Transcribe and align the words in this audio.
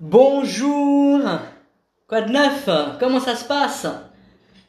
Bonjour 0.00 1.20
Quoi 2.06 2.20
de 2.20 2.30
neuf? 2.30 2.68
Comment 3.00 3.18
ça 3.18 3.34
se 3.34 3.44
passe? 3.44 3.84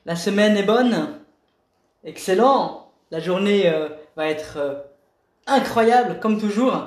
La 0.08 0.16
semaine 0.16 0.58
est 0.58 0.64
bonne? 0.64 1.20
Excellent 2.04 2.92
La 3.12 3.20
journée 3.20 3.70
euh, 3.70 3.90
va 4.16 4.26
être 4.26 4.58
euh, 4.58 4.74
incroyable, 5.46 6.20
comme 6.20 6.42
toujours. 6.42 6.84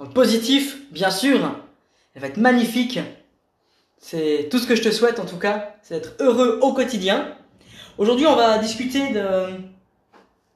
Le 0.00 0.08
positif, 0.08 0.90
bien 0.90 1.12
sûr. 1.12 1.38
Elle 2.16 2.22
va 2.22 2.26
être 2.26 2.38
magnifique. 2.38 2.98
C'est 3.98 4.48
tout 4.50 4.58
ce 4.58 4.66
que 4.66 4.74
je 4.74 4.82
te 4.82 4.90
souhaite 4.90 5.20
en 5.20 5.24
tout 5.24 5.38
cas, 5.38 5.76
c'est 5.82 5.94
d'être 5.94 6.14
heureux 6.18 6.58
au 6.62 6.72
quotidien. 6.72 7.36
Aujourd'hui, 7.98 8.26
on 8.26 8.34
va 8.34 8.58
discuter 8.58 9.14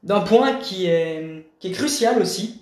d'un 0.03 0.21
point 0.23 0.55
qui 0.55 0.87
est 0.87 1.47
crucial 1.73 2.21
aussi. 2.21 2.61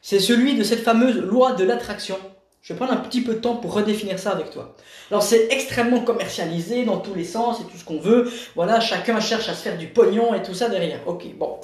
C'est 0.00 0.20
celui 0.20 0.54
de 0.54 0.62
cette 0.62 0.84
fameuse 0.84 1.16
loi 1.16 1.54
de 1.54 1.64
l'attraction. 1.64 2.18
Je 2.64 2.72
vais 2.72 2.78
prendre 2.78 2.94
un 2.94 2.96
petit 2.96 3.20
peu 3.20 3.34
de 3.34 3.40
temps 3.40 3.56
pour 3.56 3.74
redéfinir 3.74 4.18
ça 4.18 4.30
avec 4.30 4.48
toi. 4.48 4.74
Alors 5.10 5.22
c'est 5.22 5.48
extrêmement 5.52 6.00
commercialisé 6.00 6.86
dans 6.86 6.96
tous 6.96 7.14
les 7.14 7.24
sens 7.24 7.60
et 7.60 7.64
tout 7.64 7.76
ce 7.76 7.84
qu'on 7.84 7.98
veut. 7.98 8.32
Voilà, 8.54 8.80
chacun 8.80 9.20
cherche 9.20 9.50
à 9.50 9.54
se 9.54 9.62
faire 9.62 9.76
du 9.76 9.86
pognon 9.86 10.32
et 10.32 10.42
tout 10.42 10.54
ça 10.54 10.70
derrière. 10.70 11.06
Ok, 11.06 11.26
bon. 11.36 11.58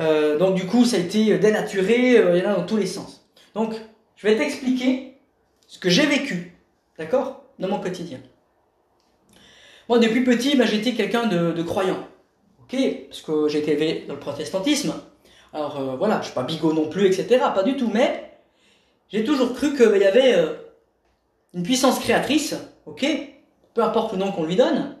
Euh, 0.00 0.36
donc 0.38 0.56
du 0.56 0.66
coup, 0.66 0.84
ça 0.84 0.96
a 0.96 0.98
été 0.98 1.38
dénaturé, 1.38 2.18
euh, 2.18 2.36
il 2.36 2.42
y 2.42 2.46
en 2.46 2.50
a 2.50 2.54
dans 2.56 2.66
tous 2.66 2.76
les 2.76 2.88
sens. 2.88 3.24
Donc, 3.54 3.74
je 4.16 4.26
vais 4.26 4.36
t'expliquer 4.36 5.14
ce 5.68 5.78
que 5.78 5.88
j'ai 5.88 6.06
vécu, 6.06 6.58
d'accord, 6.98 7.44
dans 7.60 7.68
mon 7.68 7.78
quotidien. 7.78 8.18
Moi, 9.88 10.00
depuis 10.00 10.24
petit, 10.24 10.56
ben, 10.56 10.66
j'étais 10.66 10.94
quelqu'un 10.94 11.26
de, 11.26 11.62
croyant, 11.62 12.04
ok, 12.62 12.76
parce 13.08 13.22
que 13.22 13.46
j'ai 13.46 13.60
été 13.60 13.72
élevé 13.74 14.06
dans 14.08 14.14
le 14.14 14.20
protestantisme. 14.20 14.92
Alors 15.52 15.78
euh, 15.78 15.94
voilà, 15.96 16.18
je 16.20 16.26
suis 16.26 16.34
pas 16.34 16.42
bigot 16.42 16.72
non 16.72 16.88
plus, 16.88 17.06
etc. 17.06 17.44
Pas 17.54 17.62
du 17.62 17.76
tout, 17.76 17.90
mais 17.94 18.31
j'ai 19.12 19.24
toujours 19.24 19.52
cru 19.54 19.76
qu'il 19.76 20.00
y 20.00 20.04
avait 20.04 20.34
euh, 20.34 20.54
une 21.54 21.62
puissance 21.62 21.98
créatrice, 21.98 22.54
ok, 22.86 23.06
peu 23.74 23.82
importe 23.82 24.12
le 24.12 24.18
nom 24.18 24.32
qu'on 24.32 24.44
lui 24.44 24.56
donne, 24.56 24.96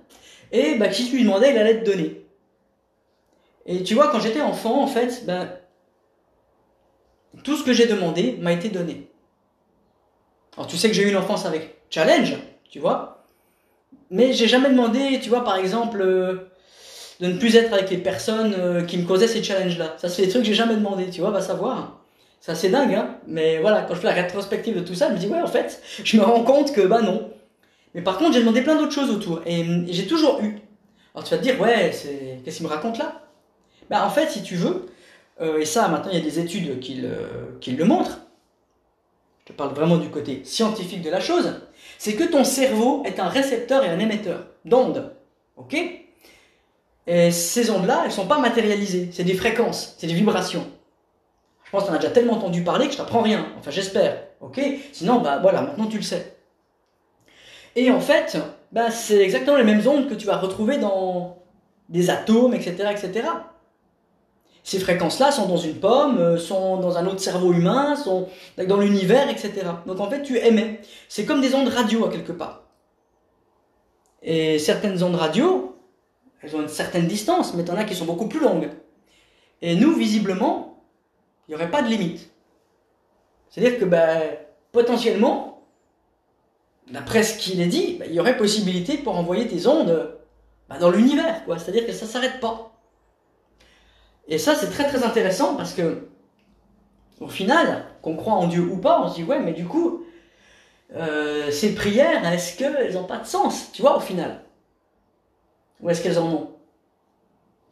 et 0.52 0.74
bah, 0.74 0.88
qui 0.88 1.10
lui 1.10 1.24
demandais, 1.24 1.50
il 1.50 1.58
allait 1.58 1.80
te 1.80 1.90
donner. 1.90 2.26
Et 3.64 3.82
tu 3.82 3.94
vois, 3.94 4.08
quand 4.08 4.20
j'étais 4.20 4.40
enfant, 4.40 4.82
en 4.82 4.86
fait, 4.86 5.24
ben, 5.24 5.50
tout 7.44 7.56
ce 7.56 7.64
que 7.64 7.72
j'ai 7.72 7.86
demandé 7.86 8.36
m'a 8.40 8.52
été 8.52 8.68
donné. 8.68 9.08
Alors 10.56 10.66
tu 10.66 10.76
sais 10.76 10.88
que 10.88 10.94
j'ai 10.94 11.04
eu 11.04 11.08
une 11.08 11.16
enfance 11.16 11.46
avec 11.46 11.76
challenge, 11.88 12.36
tu 12.68 12.78
vois, 12.78 13.24
mais 14.10 14.34
j'ai 14.34 14.48
jamais 14.48 14.68
demandé, 14.68 15.18
tu 15.22 15.30
vois, 15.30 15.42
par 15.42 15.56
exemple, 15.56 16.02
euh, 16.02 16.50
de 17.20 17.28
ne 17.28 17.38
plus 17.38 17.56
être 17.56 17.72
avec 17.72 17.88
les 17.88 17.96
personnes 17.96 18.54
euh, 18.58 18.82
qui 18.82 18.98
me 18.98 19.06
causaient 19.06 19.28
ces 19.28 19.42
challenges-là. 19.42 19.94
Ça, 19.96 20.10
c'est 20.10 20.22
des 20.22 20.28
trucs 20.28 20.42
que 20.42 20.48
j'ai 20.48 20.54
jamais 20.54 20.74
demandé, 20.74 21.08
tu 21.08 21.22
vois, 21.22 21.30
va 21.30 21.40
savoir. 21.40 22.01
C'est 22.42 22.50
assez 22.50 22.70
dingue, 22.70 22.92
hein. 22.92 23.18
Mais 23.28 23.60
voilà, 23.60 23.82
quand 23.82 23.94
je 23.94 24.00
fais 24.00 24.08
la 24.08 24.14
rétrospective 24.14 24.74
de 24.74 24.80
tout 24.80 24.96
ça, 24.96 25.08
je 25.08 25.14
me 25.14 25.18
dis, 25.18 25.28
ouais, 25.28 25.40
en 25.40 25.46
fait, 25.46 25.80
je 26.02 26.16
me 26.16 26.24
rends 26.24 26.42
compte 26.42 26.72
que, 26.72 26.80
bah 26.80 27.00
non. 27.00 27.30
Mais 27.94 28.02
par 28.02 28.18
contre, 28.18 28.32
j'ai 28.32 28.40
demandé 28.40 28.62
plein 28.62 28.74
d'autres 28.74 28.92
choses 28.92 29.10
autour. 29.10 29.42
Et, 29.46 29.64
j'ai 29.86 30.08
toujours 30.08 30.40
eu. 30.40 30.58
Alors 31.14 31.24
tu 31.24 31.30
vas 31.30 31.38
te 31.38 31.44
dire, 31.44 31.60
ouais, 31.60 31.92
c'est... 31.92 32.40
qu'est-ce 32.44 32.56
qu'il 32.56 32.66
me 32.66 32.70
raconte 32.72 32.98
là? 32.98 33.22
Bah 33.88 34.04
en 34.04 34.10
fait, 34.10 34.28
si 34.28 34.42
tu 34.42 34.56
veux, 34.56 34.86
euh, 35.40 35.60
et 35.60 35.64
ça, 35.64 35.86
maintenant, 35.86 36.10
il 36.10 36.18
y 36.18 36.20
a 36.20 36.24
des 36.24 36.40
études 36.40 36.80
qui 36.80 36.94
le, 36.94 37.58
qui 37.60 37.72
le 37.72 37.84
montrent. 37.84 38.18
Je 39.46 39.52
parle 39.52 39.72
vraiment 39.72 39.98
du 39.98 40.08
côté 40.08 40.42
scientifique 40.44 41.02
de 41.02 41.10
la 41.10 41.20
chose. 41.20 41.60
C'est 41.98 42.14
que 42.14 42.24
ton 42.24 42.42
cerveau 42.42 43.04
est 43.04 43.20
un 43.20 43.28
récepteur 43.28 43.84
et 43.84 43.88
un 43.88 44.00
émetteur 44.00 44.46
d'ondes. 44.64 45.12
Ok? 45.56 45.76
Et 47.06 47.30
ces 47.30 47.70
ondes-là, 47.70 48.02
elles 48.04 48.12
sont 48.12 48.26
pas 48.26 48.38
matérialisées. 48.38 49.10
C'est 49.12 49.24
des 49.24 49.34
fréquences, 49.34 49.94
c'est 49.98 50.08
des 50.08 50.14
vibrations. 50.14 50.66
Je 51.72 51.78
pense 51.78 51.84
que 51.84 51.88
tu 51.88 51.94
en 51.94 51.96
as 51.96 52.00
déjà 52.00 52.12
tellement 52.12 52.34
entendu 52.34 52.62
parler 52.62 52.86
que 52.86 52.92
je 52.92 52.98
t'apprends 52.98 53.22
rien. 53.22 53.46
Enfin, 53.58 53.70
j'espère. 53.70 54.24
Ok? 54.42 54.60
Sinon, 54.92 55.22
bah 55.22 55.38
voilà, 55.40 55.62
maintenant 55.62 55.86
tu 55.86 55.96
le 55.96 56.02
sais. 56.02 56.36
Et 57.76 57.90
en 57.90 58.00
fait, 58.00 58.36
bah, 58.72 58.90
c'est 58.90 59.22
exactement 59.22 59.56
les 59.56 59.64
mêmes 59.64 59.80
ondes 59.86 60.06
que 60.06 60.14
tu 60.14 60.26
vas 60.26 60.36
retrouver 60.36 60.76
dans 60.76 61.38
des 61.88 62.10
atomes, 62.10 62.52
etc. 62.52 62.90
etc. 62.90 63.26
Ces 64.62 64.80
fréquences-là 64.80 65.32
sont 65.32 65.46
dans 65.46 65.56
une 65.56 65.76
pomme, 65.76 66.18
euh, 66.18 66.36
sont 66.36 66.76
dans 66.76 66.98
un 66.98 67.06
autre 67.06 67.20
cerveau 67.20 67.54
humain, 67.54 67.96
sont 67.96 68.28
dans 68.58 68.76
l'univers, 68.76 69.30
etc. 69.30 69.52
Donc 69.86 69.98
en 69.98 70.10
fait, 70.10 70.20
tu 70.20 70.36
émets. 70.36 70.82
C'est 71.08 71.24
comme 71.24 71.40
des 71.40 71.54
ondes 71.54 71.68
radio 71.68 72.04
à 72.04 72.10
quelque 72.10 72.32
part. 72.32 72.64
Et 74.22 74.58
certaines 74.58 75.02
ondes 75.02 75.14
radio, 75.14 75.74
elles 76.42 76.54
ont 76.54 76.60
une 76.60 76.68
certaine 76.68 77.06
distance, 77.06 77.54
mais 77.54 77.68
en 77.70 77.76
as 77.78 77.84
qui 77.84 77.94
sont 77.94 78.04
beaucoup 78.04 78.28
plus 78.28 78.40
longues. 78.40 78.68
Et 79.62 79.74
nous, 79.74 79.94
visiblement, 79.94 80.71
il 81.46 81.50
n'y 81.50 81.54
aurait 81.54 81.70
pas 81.70 81.82
de 81.82 81.88
limite. 81.88 82.30
C'est-à-dire 83.50 83.78
que 83.78 83.84
ben, 83.84 84.22
potentiellement, 84.72 85.62
d'après 86.90 87.22
ce 87.22 87.38
qu'il 87.38 87.60
est 87.60 87.66
dit, 87.66 87.96
ben, 87.98 88.08
il 88.08 88.14
y 88.14 88.20
aurait 88.20 88.36
possibilité 88.36 88.98
pour 88.98 89.16
envoyer 89.16 89.46
tes 89.46 89.66
ondes 89.66 90.16
ben, 90.68 90.78
dans 90.78 90.90
l'univers. 90.90 91.44
quoi. 91.44 91.58
C'est-à-dire 91.58 91.86
que 91.86 91.92
ça 91.92 92.06
ne 92.06 92.10
s'arrête 92.10 92.40
pas. 92.40 92.72
Et 94.28 94.38
ça, 94.38 94.54
c'est 94.54 94.70
très 94.70 94.88
très 94.88 95.02
intéressant 95.04 95.56
parce 95.56 95.74
que, 95.74 96.08
au 97.20 97.28
final, 97.28 97.84
qu'on 98.00 98.16
croit 98.16 98.34
en 98.34 98.46
Dieu 98.46 98.62
ou 98.62 98.78
pas, 98.78 99.02
on 99.02 99.08
se 99.08 99.16
dit, 99.16 99.24
ouais, 99.24 99.40
mais 99.40 99.52
du 99.52 99.66
coup, 99.66 100.04
euh, 100.94 101.50
ces 101.50 101.74
prières, 101.74 102.24
est-ce 102.32 102.56
qu'elles 102.56 102.94
n'ont 102.94 103.04
pas 103.04 103.18
de 103.18 103.26
sens, 103.26 103.70
tu 103.72 103.82
vois, 103.82 103.96
au 103.96 104.00
final? 104.00 104.42
Ou 105.80 105.90
est-ce 105.90 106.02
qu'elles 106.02 106.18
en 106.18 106.28
ont? 106.28 106.51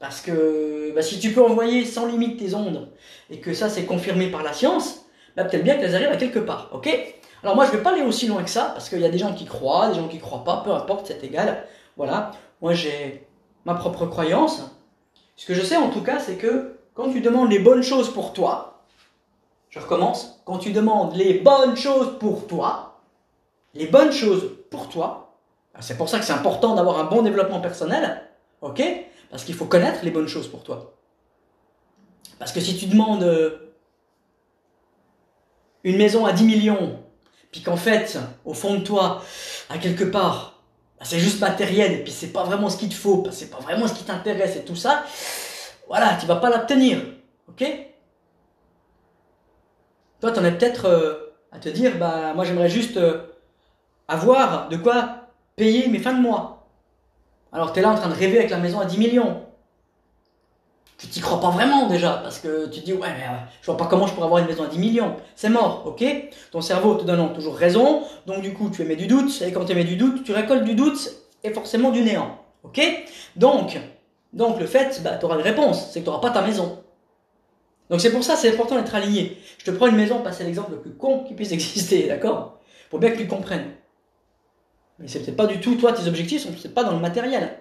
Parce 0.01 0.23
que 0.23 0.93
bah, 0.95 1.03
si 1.03 1.21
tu 1.21 1.33
peux 1.33 1.45
envoyer 1.45 1.85
sans 1.85 2.07
limite 2.07 2.39
tes 2.39 2.55
ondes 2.55 2.91
et 3.29 3.39
que 3.39 3.55
ça 3.55 3.69
c'est 3.69 3.85
confirmé 3.85 4.29
par 4.29 4.43
la 4.43 4.53
science, 4.53 5.05
bah, 5.37 5.45
peut-être 5.45 5.63
bien 5.63 5.77
qu'elles 5.77 5.95
arrivent 5.95 6.11
à 6.11 6.17
quelque 6.17 6.41
part. 6.41 6.71
Ok? 6.73 6.89
Alors 7.43 7.55
moi 7.55 7.67
je 7.67 7.71
vais 7.71 7.83
pas 7.83 7.93
aller 7.93 8.03
aussi 8.03 8.27
loin 8.27 8.43
que 8.43 8.51
ça 8.51 8.71
parce 8.73 8.89
qu'il 8.89 9.01
y 9.01 9.05
a 9.05 9.11
des 9.11 9.19
gens 9.19 9.35
qui 9.35 9.45
croient, 9.45 9.89
des 9.91 9.95
gens 9.95 10.09
qui 10.09 10.19
croient 10.19 10.43
pas, 10.43 10.63
peu 10.65 10.73
importe, 10.73 11.07
c'est 11.07 11.23
égal. 11.23 11.65
Voilà. 11.97 12.33
Moi 12.63 12.73
j'ai 12.73 13.27
ma 13.67 13.75
propre 13.75 14.07
croyance. 14.07 14.63
Ce 15.37 15.47
que 15.47 15.55
je 15.55 15.63
sais 15.63 15.77
en 15.77 15.91
tout 15.91 16.03
cas 16.03 16.19
c'est 16.19 16.37
que 16.37 16.79
quand 16.95 17.13
tu 17.13 17.21
demandes 17.21 17.51
les 17.51 17.61
bonnes 17.61 17.83
choses 17.83 18.13
pour 18.13 18.33
toi, 18.33 18.83
je 19.69 19.79
recommence, 19.79 20.43
quand 20.47 20.59
tu 20.59 20.73
demandes 20.73 21.15
les 21.15 21.35
bonnes 21.35 21.77
choses 21.77 22.19
pour 22.19 22.47
toi, 22.47 23.01
les 23.75 23.87
bonnes 23.87 24.13
choses 24.13 24.51
pour 24.71 24.89
toi, 24.89 25.37
bah, 25.75 25.81
c'est 25.83 25.97
pour 25.97 26.09
ça 26.09 26.19
que 26.19 26.25
c'est 26.25 26.33
important 26.33 26.75
d'avoir 26.75 26.99
un 26.99 27.05
bon 27.05 27.23
développement 27.23 27.61
personnel, 27.61 28.23
ok? 28.63 28.83
Parce 29.31 29.45
qu'il 29.45 29.55
faut 29.55 29.67
connaître 29.67 30.05
les 30.05 30.11
bonnes 30.11 30.29
choses 30.29 30.49
pour 30.49 30.65
toi. 30.65 30.97
Parce 32.39 32.53
que 32.53 32.61
si 32.61 32.77
tu 32.77 32.87
demandes 32.87 33.23
euh, 33.23 33.73
une 35.85 35.97
maison 35.97 36.27
à 36.27 36.33
10 36.33 36.45
millions, 36.45 36.99
puis 37.53 37.63
qu'en 37.63 37.77
fait, 37.77 38.19
au 38.45 38.55
fond 38.55 38.75
de 38.75 38.85
toi, 38.85 39.23
à 39.69 39.79
quelque 39.79 40.05
part, 40.05 40.63
bah, 40.99 41.05
c'est 41.07 41.19
juste 41.19 41.41
matériel, 41.41 41.93
et 41.93 42.03
puis 42.03 42.13
c'est 42.13 42.33
pas 42.33 42.45
vraiment 42.45 42.69
ce 42.69 42.77
qu'il 42.77 42.89
te 42.89 42.95
faut, 42.95 43.25
c'est 43.31 43.51
pas 43.51 43.61
vraiment 43.61 43.87
ce 43.87 43.95
qui 43.95 44.05
t'intéresse 44.05 44.57
et 44.57 44.65
tout 44.65 44.77
ça, 44.77 45.05
voilà, 45.87 46.17
tu 46.21 46.27
vas 46.27 46.37
pas 46.37 46.51
l'obtenir. 46.51 46.99
Ok? 47.49 47.65
Toi, 50.21 50.33
tu 50.33 50.39
en 50.39 50.45
es 50.45 50.53
peut-être 50.53 50.85
euh, 50.87 51.35
à 51.53 51.59
te 51.59 51.69
dire, 51.69 51.99
bah, 51.99 52.35
moi 52.35 52.45
j'aimerais 52.45 52.69
juste 52.69 52.97
euh, 52.97 53.27
avoir 54.07 54.69
de 54.69 54.77
quoi 54.77 55.29
payer 55.57 55.89
mes 55.89 55.99
fins 55.99 56.15
de 56.15 56.21
mois. 56.21 56.60
Alors 57.53 57.73
tu 57.73 57.79
es 57.79 57.83
là 57.83 57.91
en 57.91 57.95
train 57.95 58.09
de 58.09 58.15
rêver 58.15 58.39
avec 58.39 58.51
la 58.51 58.59
maison 58.59 58.81
à 58.81 58.85
10 58.85 58.99
millions. 58.99 59.43
Tu 60.99 61.07
t'y 61.07 61.21
crois 61.21 61.41
pas 61.41 61.49
vraiment 61.49 61.87
déjà, 61.87 62.21
parce 62.23 62.41
que 62.41 62.69
tu 62.69 62.81
te 62.81 62.85
dis, 62.85 62.93
ouais, 62.93 63.09
mais 63.17 63.25
euh, 63.25 63.39
je 63.63 63.67
vois 63.67 63.79
pas 63.79 63.87
comment 63.87 64.07
je 64.07 64.13
pourrais 64.13 64.27
avoir 64.27 64.43
une 64.43 64.47
maison 64.47 64.65
à 64.65 64.67
10 64.67 64.79
millions. 64.79 65.17
C'est 65.35 65.49
mort, 65.49 65.85
ok? 65.87 66.05
Ton 66.53 66.61
cerveau 66.61 66.95
te 66.95 67.05
donne 67.05 67.33
toujours 67.33 67.57
raison, 67.57 68.03
donc 68.27 68.43
du 68.43 68.53
coup 68.53 68.69
tu 68.69 68.83
émets 68.83 68.97
du 68.97 69.07
doute, 69.07 69.41
et 69.41 69.51
quand 69.51 69.65
tu 69.65 69.73
émets 69.73 69.85
du 69.85 69.97
doute, 69.97 70.25
tu 70.25 70.33
récoltes 70.33 70.65
du 70.65 70.75
doute 70.75 71.11
et 71.43 71.51
forcément 71.51 71.91
du 71.91 72.03
néant. 72.03 72.39
Ok? 72.65 72.81
Donc, 73.37 73.79
donc 74.35 74.61
le 74.61 74.67
fait, 74.67 75.01
bah, 75.03 75.17
tu 75.19 75.25
auras 75.25 75.37
une 75.37 75.43
réponse, 75.43 75.91
c'est 75.91 76.01
que 76.01 76.05
tu 76.05 76.11
n'auras 76.11 76.21
pas 76.21 76.31
ta 76.31 76.43
maison. 76.43 76.83
Donc 77.89 78.01
c'est 78.01 78.13
pour 78.13 78.23
ça, 78.23 78.37
c'est 78.37 78.53
important 78.53 78.77
d'être 78.77 78.95
aligné. 78.95 79.39
Je 79.59 79.65
te 79.65 79.71
prends 79.71 79.87
une 79.87 79.97
maison, 79.97 80.21
passer 80.21 80.45
l'exemple 80.45 80.73
le 80.73 80.81
plus 80.81 80.93
con 80.93 81.25
qui 81.25 81.35
puisse 81.35 81.53
exister, 81.53 82.09
d'accord? 82.09 82.61
Pour 82.91 82.99
bien 82.99 83.11
que 83.11 83.17
tu 83.17 83.27
comprennes. 83.27 83.71
Mais 85.01 85.09
c'est 85.09 85.21
peut-être 85.21 85.37
pas 85.37 85.47
du 85.47 85.61
tout, 85.61 85.75
toi, 85.77 85.93
tes 85.93 86.07
objectifs 86.07 86.43
sont 86.43 86.69
pas 86.69 86.85
dans 86.85 86.93
le 86.93 87.01
matériel. 87.01 87.59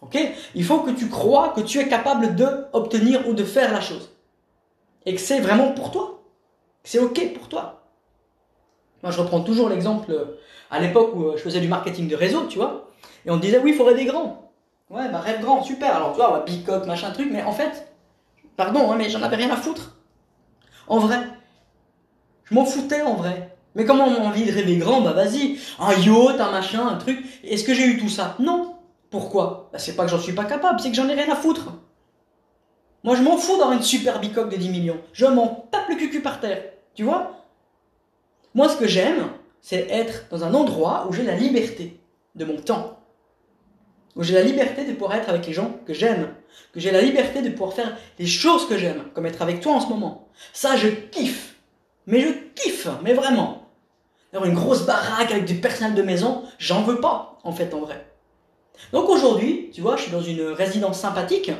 Ok? 0.00 0.18
Il 0.54 0.64
faut 0.64 0.80
que 0.80 0.90
tu 0.90 1.08
crois 1.08 1.50
que 1.50 1.60
tu 1.60 1.78
es 1.78 1.88
capable 1.88 2.34
de 2.34 2.64
obtenir 2.72 3.28
ou 3.28 3.34
de 3.34 3.44
faire 3.44 3.72
la 3.72 3.80
chose. 3.80 4.10
Et 5.04 5.14
que 5.14 5.20
c'est 5.20 5.40
vraiment 5.40 5.72
pour 5.72 5.90
toi. 5.90 6.22
C'est 6.84 6.98
ok 6.98 7.34
pour 7.34 7.48
toi. 7.48 7.82
Moi, 9.02 9.12
je 9.12 9.20
reprends 9.20 9.40
toujours 9.40 9.68
l'exemple 9.68 10.10
euh, 10.10 10.38
à 10.70 10.80
l'époque 10.80 11.14
où 11.14 11.24
euh, 11.24 11.36
je 11.36 11.42
faisais 11.42 11.60
du 11.60 11.68
marketing 11.68 12.08
de 12.08 12.16
réseau, 12.16 12.46
tu 12.46 12.58
vois. 12.58 12.88
Et 13.26 13.30
on 13.30 13.36
disait, 13.36 13.58
oui, 13.58 13.70
il 13.70 13.76
faut 13.76 13.84
rêver 13.84 14.06
grand. 14.06 14.52
Ouais, 14.88 15.08
bah 15.10 15.20
rêve 15.20 15.40
grand, 15.40 15.62
super. 15.62 15.94
Alors, 15.94 16.12
tu 16.12 16.16
vois, 16.16 16.44
bicoque, 16.46 16.86
machin 16.86 17.10
truc, 17.10 17.28
mais 17.30 17.42
en 17.42 17.52
fait, 17.52 17.92
pardon, 18.56 18.90
hein, 18.90 18.96
mais 18.96 19.08
j'en 19.08 19.22
avais 19.22 19.36
rien 19.36 19.50
à 19.50 19.56
foutre. 19.56 19.96
En 20.88 20.98
vrai. 20.98 21.18
Je 22.44 22.54
m'en 22.54 22.64
foutais 22.64 23.02
en 23.02 23.14
vrai. 23.14 23.49
Mais 23.74 23.84
comment 23.84 24.06
on 24.06 24.24
envie 24.24 24.44
de 24.44 24.52
rêver 24.52 24.76
grand 24.76 25.00
Bah 25.00 25.12
vas-y, 25.12 25.58
un 25.78 25.92
yacht, 25.92 26.40
un 26.40 26.50
machin, 26.50 26.86
un 26.86 26.96
truc. 26.96 27.24
Est-ce 27.44 27.64
que 27.64 27.74
j'ai 27.74 27.86
eu 27.86 27.98
tout 27.98 28.08
ça? 28.08 28.36
Non. 28.38 28.76
Pourquoi? 29.10 29.70
Bah 29.72 29.78
c'est 29.78 29.94
pas 29.94 30.04
que 30.04 30.10
j'en 30.10 30.18
suis 30.18 30.32
pas 30.32 30.44
capable, 30.44 30.80
c'est 30.80 30.90
que 30.90 30.96
j'en 30.96 31.08
ai 31.08 31.14
rien 31.14 31.32
à 31.32 31.36
foutre. 31.36 31.72
Moi 33.02 33.16
je 33.16 33.22
m'en 33.22 33.36
fous 33.36 33.56
d'avoir 33.56 33.72
une 33.72 33.82
super 33.82 34.20
bicoque 34.20 34.50
de 34.50 34.56
10 34.56 34.68
millions. 34.70 35.00
Je 35.12 35.26
m'en 35.26 35.68
tape 35.70 35.88
le 35.88 35.96
cucu 35.96 36.20
par 36.20 36.40
terre. 36.40 36.62
Tu 36.94 37.04
vois? 37.04 37.46
Moi 38.54 38.68
ce 38.68 38.76
que 38.76 38.86
j'aime, 38.86 39.30
c'est 39.60 39.88
être 39.90 40.26
dans 40.30 40.44
un 40.44 40.54
endroit 40.54 41.06
où 41.08 41.12
j'ai 41.12 41.22
la 41.22 41.34
liberté 41.34 42.00
de 42.34 42.44
mon 42.44 42.56
temps. 42.56 42.98
Où 44.16 44.22
j'ai 44.22 44.34
la 44.34 44.42
liberté 44.42 44.84
de 44.84 44.92
pouvoir 44.92 45.14
être 45.14 45.28
avec 45.28 45.46
les 45.46 45.52
gens 45.52 45.78
que 45.86 45.94
j'aime. 45.94 46.34
Que 46.72 46.80
j'ai 46.80 46.90
la 46.90 47.00
liberté 47.00 47.42
de 47.42 47.50
pouvoir 47.50 47.72
faire 47.72 47.96
les 48.18 48.26
choses 48.26 48.68
que 48.68 48.76
j'aime, 48.76 49.04
comme 49.14 49.26
être 49.26 49.42
avec 49.42 49.60
toi 49.60 49.74
en 49.74 49.80
ce 49.80 49.88
moment. 49.88 50.28
Ça, 50.52 50.76
je 50.76 50.88
kiffe. 50.88 51.56
Mais 52.06 52.20
je 52.20 52.28
kiffe, 52.54 52.88
mais 53.02 53.14
vraiment. 53.14 53.59
D'avoir 54.32 54.48
une 54.50 54.56
grosse 54.56 54.86
baraque 54.86 55.32
avec 55.32 55.44
du 55.44 55.56
personnel 55.56 55.94
de 55.94 56.02
maison, 56.02 56.44
j'en 56.58 56.82
veux 56.82 57.00
pas, 57.00 57.38
en 57.42 57.52
fait, 57.52 57.74
en 57.74 57.80
vrai. 57.80 58.06
Donc 58.92 59.08
aujourd'hui, 59.08 59.70
tu 59.72 59.80
vois, 59.80 59.96
je 59.96 60.02
suis 60.02 60.12
dans 60.12 60.22
une 60.22 60.42
résidence 60.42 61.00
sympathique, 61.00 61.50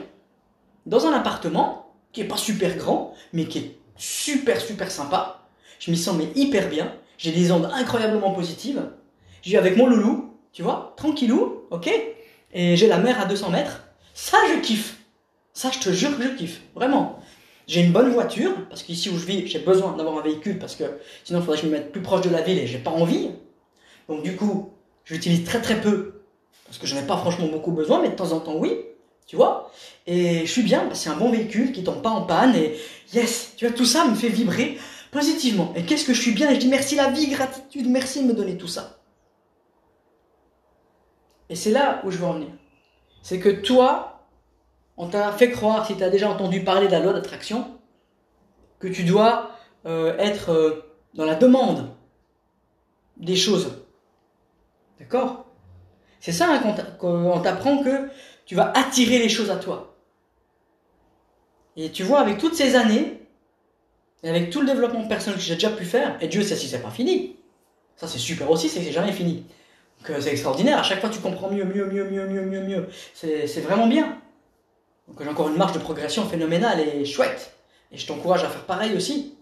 dans 0.86 1.06
un 1.06 1.12
appartement 1.12 1.92
qui 2.12 2.22
est 2.22 2.28
pas 2.28 2.36
super 2.36 2.76
grand, 2.76 3.14
mais 3.32 3.44
qui 3.46 3.58
est 3.58 3.78
super, 3.96 4.60
super 4.60 4.90
sympa. 4.90 5.46
Je 5.78 5.90
m'y 5.90 5.96
sens 5.96 6.16
mais 6.16 6.28
hyper 6.34 6.68
bien. 6.68 6.92
J'ai 7.18 7.32
des 7.32 7.52
ondes 7.52 7.70
incroyablement 7.72 8.32
positives. 8.32 8.82
Je 9.42 9.50
vis 9.50 9.56
avec 9.56 9.76
mon 9.76 9.86
loulou, 9.86 10.34
tu 10.52 10.62
vois, 10.62 10.94
tranquillou, 10.96 11.64
ok 11.70 11.90
Et 12.52 12.76
j'ai 12.76 12.86
la 12.86 12.98
mer 12.98 13.20
à 13.20 13.26
200 13.26 13.50
mètres. 13.50 13.84
Ça, 14.14 14.38
je 14.52 14.60
kiffe. 14.60 14.96
Ça, 15.52 15.70
je 15.72 15.78
te 15.78 15.90
jure 15.90 16.16
que 16.16 16.22
je 16.22 16.28
kiffe. 16.30 16.60
Vraiment. 16.74 17.20
J'ai 17.70 17.82
une 17.82 17.92
bonne 17.92 18.10
voiture, 18.10 18.50
parce 18.68 18.82
qu'ici 18.82 19.10
où 19.10 19.16
je 19.16 19.24
vis, 19.24 19.46
j'ai 19.46 19.60
besoin 19.60 19.96
d'avoir 19.96 20.18
un 20.18 20.22
véhicule, 20.22 20.58
parce 20.58 20.74
que 20.74 20.82
sinon, 21.22 21.38
il 21.38 21.42
faudrait 21.42 21.56
que 21.56 21.62
je 21.62 21.68
me 21.68 21.76
mette 21.76 21.92
plus 21.92 22.02
proche 22.02 22.22
de 22.22 22.28
la 22.28 22.42
ville 22.42 22.58
et 22.58 22.66
j'ai 22.66 22.78
pas 22.78 22.90
envie. 22.90 23.30
Donc, 24.08 24.24
du 24.24 24.34
coup, 24.34 24.70
je 25.04 25.14
l'utilise 25.14 25.44
très 25.44 25.62
très 25.62 25.80
peu, 25.80 26.24
parce 26.66 26.78
que 26.78 26.88
je 26.88 26.96
n'en 26.96 27.02
ai 27.02 27.06
pas 27.06 27.16
franchement 27.16 27.46
beaucoup 27.46 27.70
besoin, 27.70 28.02
mais 28.02 28.08
de 28.08 28.16
temps 28.16 28.32
en 28.32 28.40
temps, 28.40 28.56
oui. 28.56 28.76
Tu 29.28 29.36
vois 29.36 29.70
Et 30.08 30.40
je 30.46 30.50
suis 30.50 30.64
bien, 30.64 30.88
c'est 30.94 31.10
un 31.10 31.16
bon 31.16 31.30
véhicule 31.30 31.70
qui 31.70 31.84
tombe 31.84 32.02
pas 32.02 32.10
en 32.10 32.22
panne, 32.22 32.56
et 32.56 32.74
yes, 33.14 33.52
tu 33.56 33.68
vois, 33.68 33.76
tout 33.76 33.84
ça 33.84 34.04
me 34.04 34.16
fait 34.16 34.30
vibrer 34.30 34.76
positivement. 35.12 35.72
Et 35.76 35.84
qu'est-ce 35.84 36.04
que 36.04 36.12
je 36.12 36.20
suis 36.20 36.32
bien 36.32 36.50
Et 36.50 36.56
je 36.56 36.58
dis 36.58 36.68
merci 36.68 36.96
la 36.96 37.08
vie, 37.10 37.28
gratitude, 37.28 37.88
merci 37.88 38.20
de 38.24 38.26
me 38.26 38.32
donner 38.32 38.58
tout 38.58 38.66
ça. 38.66 38.98
Et 41.48 41.54
c'est 41.54 41.70
là 41.70 42.02
où 42.04 42.10
je 42.10 42.18
veux 42.18 42.26
en 42.26 42.32
venir. 42.32 42.50
C'est 43.22 43.38
que 43.38 43.48
toi, 43.48 44.19
on 45.00 45.08
t'a 45.08 45.32
fait 45.32 45.50
croire, 45.50 45.86
si 45.86 45.96
tu 45.96 46.04
as 46.04 46.10
déjà 46.10 46.28
entendu 46.28 46.60
parler 46.60 46.86
de 46.86 46.92
la 46.92 47.00
loi 47.00 47.14
d'attraction, 47.14 47.66
que 48.78 48.86
tu 48.86 49.02
dois 49.04 49.52
euh, 49.86 50.14
être 50.18 50.50
euh, 50.50 50.92
dans 51.14 51.24
la 51.24 51.34
demande 51.34 51.88
des 53.16 53.34
choses. 53.34 53.82
D'accord? 54.98 55.46
C'est 56.20 56.32
ça 56.32 56.50
hein, 56.50 56.74
qu'on 56.98 57.40
t'apprend 57.40 57.82
que 57.82 58.10
tu 58.44 58.54
vas 58.54 58.72
attirer 58.76 59.18
les 59.18 59.30
choses 59.30 59.50
à 59.50 59.56
toi. 59.56 59.96
Et 61.76 61.90
tu 61.90 62.02
vois, 62.02 62.20
avec 62.20 62.36
toutes 62.36 62.54
ces 62.54 62.76
années, 62.76 63.22
et 64.22 64.28
avec 64.28 64.50
tout 64.50 64.60
le 64.60 64.66
développement 64.66 65.08
personnel 65.08 65.38
que 65.38 65.44
j'ai 65.44 65.54
déjà 65.54 65.70
pu 65.70 65.86
faire, 65.86 66.18
et 66.20 66.28
Dieu 66.28 66.42
sait 66.42 66.56
si 66.56 66.68
c'est 66.68 66.82
pas 66.82 66.90
fini. 66.90 67.36
Ça 67.96 68.06
c'est 68.06 68.18
super 68.18 68.50
aussi, 68.50 68.68
c'est 68.68 68.80
que 68.80 68.84
c'est 68.84 68.92
jamais 68.92 69.12
fini. 69.12 69.46
C'est 70.04 70.30
extraordinaire, 70.30 70.78
à 70.78 70.82
chaque 70.82 71.00
fois 71.00 71.08
tu 71.08 71.20
comprends 71.20 71.50
mieux, 71.50 71.64
mieux, 71.64 71.86
mieux, 71.86 72.04
mieux, 72.04 72.26
mieux, 72.26 72.42
mieux, 72.42 72.60
mieux. 72.60 72.88
C'est 73.14 73.62
vraiment 73.62 73.86
bien. 73.86 74.20
Donc 75.10 75.22
j'ai 75.22 75.28
encore 75.28 75.48
une 75.48 75.56
marge 75.56 75.72
de 75.72 75.78
progression 75.78 76.26
phénoménale 76.26 76.80
et 76.80 77.04
chouette. 77.04 77.52
Et 77.92 77.98
je 77.98 78.06
t'encourage 78.06 78.42
à 78.44 78.48
faire 78.48 78.64
pareil 78.64 78.96
aussi. 78.96 79.36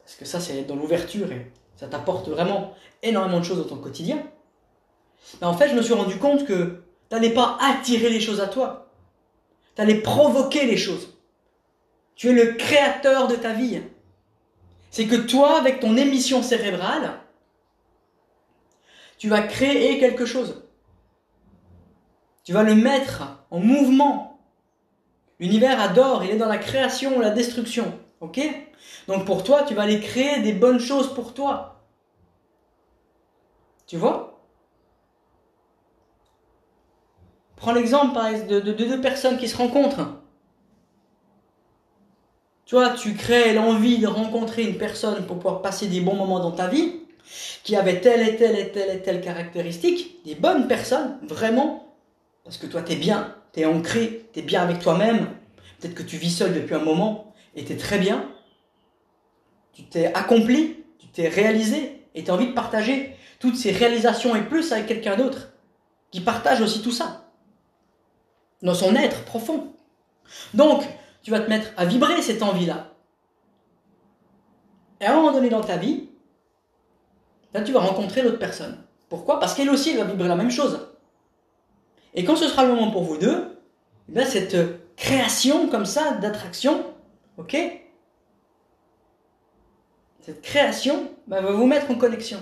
Parce 0.00 0.16
que 0.16 0.24
ça 0.24 0.40
c'est 0.40 0.62
dans 0.64 0.74
l'ouverture 0.74 1.30
et 1.30 1.52
ça 1.76 1.86
t'apporte 1.86 2.28
vraiment 2.28 2.74
énormément 3.02 3.38
de 3.38 3.44
choses 3.44 3.58
dans 3.58 3.76
ton 3.76 3.80
quotidien. 3.80 4.22
Mais 5.40 5.46
en 5.46 5.54
fait 5.54 5.68
je 5.68 5.74
me 5.74 5.82
suis 5.82 5.94
rendu 5.94 6.16
compte 6.16 6.44
que 6.44 6.82
tu 7.08 7.14
n'allais 7.14 7.30
pas 7.30 7.56
attirer 7.60 8.10
les 8.10 8.20
choses 8.20 8.40
à 8.40 8.48
toi. 8.48 8.88
Tu 9.76 9.82
allais 9.82 10.00
provoquer 10.00 10.66
les 10.66 10.76
choses. 10.76 11.16
Tu 12.16 12.30
es 12.30 12.32
le 12.32 12.54
créateur 12.54 13.28
de 13.28 13.36
ta 13.36 13.52
vie 13.52 13.80
c'est 14.90 15.06
que 15.06 15.16
toi, 15.16 15.58
avec 15.58 15.80
ton 15.80 15.96
émission 15.96 16.42
cérébrale, 16.42 17.20
tu 19.18 19.28
vas 19.28 19.42
créer 19.42 20.00
quelque 20.00 20.26
chose. 20.26 20.64
Tu 22.44 22.52
vas 22.52 22.62
le 22.62 22.74
mettre 22.74 23.44
en 23.50 23.60
mouvement. 23.60 24.29
L'univers 25.40 25.80
adore, 25.80 26.22
il 26.22 26.30
est 26.30 26.36
dans 26.36 26.48
la 26.48 26.58
création 26.58 27.16
ou 27.16 27.20
la 27.20 27.30
destruction. 27.30 27.98
Ok? 28.20 28.38
Donc 29.08 29.24
pour 29.24 29.42
toi, 29.42 29.62
tu 29.62 29.74
vas 29.74 29.82
aller 29.82 29.98
créer 29.98 30.40
des 30.40 30.52
bonnes 30.52 30.78
choses 30.78 31.14
pour 31.14 31.32
toi. 31.32 31.82
Tu 33.86 33.96
vois? 33.96 34.42
Prends 37.56 37.72
l'exemple 37.72 38.18
de, 38.48 38.60
de 38.60 38.72
deux 38.72 39.00
personnes 39.00 39.38
qui 39.38 39.48
se 39.48 39.56
rencontrent. 39.56 40.20
Toi, 42.66 42.90
tu 42.90 43.14
crées 43.14 43.52
l'envie 43.52 43.98
de 43.98 44.06
rencontrer 44.06 44.62
une 44.62 44.78
personne 44.78 45.26
pour 45.26 45.36
pouvoir 45.38 45.60
passer 45.60 45.88
des 45.88 46.00
bons 46.00 46.14
moments 46.14 46.38
dans 46.38 46.52
ta 46.52 46.68
vie, 46.68 47.00
qui 47.64 47.74
avait 47.74 48.00
telle 48.00 48.26
et 48.28 48.36
telle 48.36 48.56
et 48.56 48.70
telle 48.70 48.96
et 48.96 49.02
telle 49.02 49.20
caractéristique, 49.20 50.24
des 50.24 50.36
bonnes 50.36 50.68
personnes, 50.68 51.18
vraiment, 51.22 51.96
parce 52.44 52.58
que 52.58 52.66
toi, 52.66 52.82
tu 52.82 52.92
es 52.92 52.96
bien, 52.96 53.34
tu 53.52 53.60
es 53.60 53.64
ancré, 53.64 54.28
tu 54.32 54.40
es 54.40 54.42
bien 54.42 54.62
avec 54.62 54.80
toi-même, 54.80 55.28
peut-être 55.78 55.94
que 55.94 56.02
tu 56.02 56.16
vis 56.16 56.30
seul 56.30 56.54
depuis 56.54 56.74
un 56.74 56.84
moment, 56.84 57.32
et 57.54 57.64
tu 57.64 57.72
es 57.72 57.76
très 57.76 57.98
bien, 57.98 58.30
tu 59.72 59.84
t'es 59.84 60.12
accompli, 60.14 60.84
tu 60.98 61.08
t'es 61.08 61.28
réalisé, 61.28 62.04
et 62.14 62.24
tu 62.24 62.30
as 62.30 62.34
envie 62.34 62.48
de 62.48 62.52
partager 62.52 63.16
toutes 63.38 63.56
ces 63.56 63.72
réalisations 63.72 64.36
et 64.36 64.42
plus 64.42 64.72
avec 64.72 64.86
quelqu'un 64.86 65.16
d'autre, 65.16 65.48
qui 66.10 66.20
partage 66.20 66.60
aussi 66.60 66.82
tout 66.82 66.90
ça, 66.90 67.30
dans 68.62 68.74
son 68.74 68.94
être 68.94 69.24
profond. 69.24 69.72
Donc, 70.54 70.84
tu 71.22 71.30
vas 71.30 71.40
te 71.40 71.48
mettre 71.48 71.70
à 71.76 71.84
vibrer 71.84 72.20
cette 72.22 72.42
envie-là. 72.42 72.94
Et 75.00 75.06
à 75.06 75.12
un 75.12 75.16
moment 75.16 75.32
donné 75.32 75.48
dans 75.48 75.62
ta 75.62 75.76
vie, 75.76 76.10
là 77.54 77.62
tu 77.62 77.72
vas 77.72 77.80
rencontrer 77.80 78.22
l'autre 78.22 78.38
personne. 78.38 78.84
Pourquoi? 79.08 79.40
Parce 79.40 79.54
qu'elle 79.54 79.70
aussi 79.70 79.90
elle 79.90 79.98
va 79.98 80.04
vibrer 80.04 80.28
la 80.28 80.36
même 80.36 80.50
chose. 80.50 80.89
Et 82.14 82.24
quand 82.24 82.36
ce 82.36 82.48
sera 82.48 82.64
le 82.64 82.74
moment 82.74 82.90
pour 82.90 83.02
vous 83.02 83.16
deux, 83.16 83.58
eh 84.14 84.24
cette 84.24 84.56
création 84.96 85.68
comme 85.68 85.86
ça 85.86 86.12
d'attraction, 86.14 86.84
ok? 87.38 87.56
Cette 90.20 90.42
création 90.42 91.10
bah, 91.26 91.40
va 91.40 91.52
vous 91.52 91.66
mettre 91.66 91.90
en 91.90 91.94
connexion. 91.94 92.38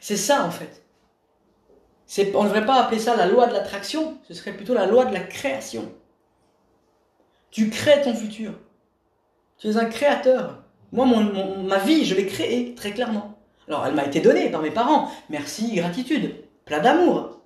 C'est 0.00 0.16
ça 0.16 0.44
en 0.44 0.50
fait. 0.50 0.82
On 2.34 2.42
ne 2.42 2.48
devrait 2.48 2.66
pas 2.66 2.80
appeler 2.80 2.98
ça 2.98 3.16
la 3.16 3.26
loi 3.26 3.46
de 3.46 3.52
l'attraction, 3.52 4.18
ce 4.26 4.34
serait 4.34 4.52
plutôt 4.52 4.74
la 4.74 4.86
loi 4.86 5.04
de 5.04 5.12
la 5.14 5.20
création. 5.20 5.92
Tu 7.50 7.70
crées 7.70 8.02
ton 8.02 8.14
futur. 8.14 8.52
Tu 9.58 9.68
es 9.68 9.76
un 9.76 9.84
créateur. 9.84 10.62
Moi, 10.92 11.06
mon, 11.06 11.62
ma 11.62 11.78
vie, 11.78 12.04
je 12.04 12.14
l'ai 12.14 12.26
créée, 12.26 12.74
très 12.74 12.92
clairement. 12.92 13.38
Alors, 13.68 13.86
elle 13.86 13.94
m'a 13.94 14.04
été 14.04 14.20
donnée 14.20 14.50
par 14.50 14.62
mes 14.62 14.70
parents. 14.70 15.10
Merci, 15.28 15.74
gratitude. 15.74 16.34
Plein 16.64 16.80
d'amour. 16.80 17.39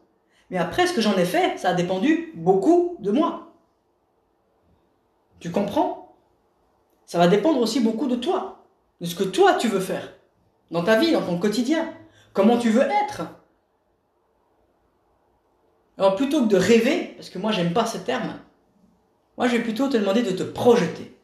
Mais 0.55 0.61
après, 0.61 0.87
ce 0.87 0.93
que 0.93 1.01
j'en 1.01 1.17
ai 1.17 1.25
fait, 1.25 1.59
ça 1.59 1.71
a 1.71 1.75
dépendu 1.75 2.31
beaucoup 2.37 2.97
de 3.01 3.11
moi. 3.11 3.53
Tu 5.41 5.51
comprends? 5.51 6.15
Ça 7.07 7.19
va 7.19 7.27
dépendre 7.27 7.59
aussi 7.59 7.81
beaucoup 7.81 8.07
de 8.07 8.15
toi. 8.15 8.65
De 9.01 9.07
ce 9.07 9.17
que 9.17 9.25
toi, 9.25 9.55
tu 9.55 9.67
veux 9.67 9.81
faire. 9.81 10.13
Dans 10.71 10.85
ta 10.85 10.97
vie, 10.97 11.11
dans 11.11 11.27
ton 11.27 11.41
quotidien. 11.41 11.93
Comment 12.33 12.57
tu 12.57 12.71
veux 12.71 12.87
être. 13.03 13.23
Alors, 15.99 16.15
plutôt 16.15 16.45
que 16.45 16.49
de 16.49 16.57
rêver, 16.57 17.15
parce 17.17 17.31
que 17.31 17.41
moi, 17.41 17.51
j'aime 17.51 17.73
pas 17.73 17.85
ce 17.85 17.99
terme, 17.99 18.39
moi, 19.37 19.49
je 19.49 19.57
vais 19.57 19.63
plutôt 19.65 19.89
te 19.89 19.97
demander 19.97 20.23
de 20.23 20.31
te 20.31 20.45
projeter. 20.45 21.19